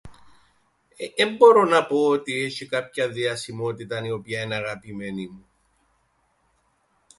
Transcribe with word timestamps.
Ε.. 0.97 1.05
εν 1.23 1.35
μπορώ 1.35 1.65
να 1.65 1.85
πω 1.85 2.07
ότι 2.07 2.33
έσ̆ει 2.45 2.65
κάποιαν 2.69 3.11
διασημότηταν 3.13 4.05
η 4.05 4.11
οποία 4.11 4.41
εν' 4.41 4.51
αγαπημένη 4.53 5.27
μου. 5.27 5.49